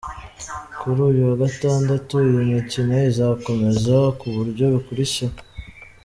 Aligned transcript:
Kuri 0.79 0.99
uyu 1.09 1.21
wa 1.29 1.35
gatandatu, 1.43 2.13
iyi 2.27 2.41
mikino 2.55 2.93
izakomeza 3.11 3.95
ku 4.19 4.27
buryo 4.35 4.63
bukurikira:. 4.73 5.35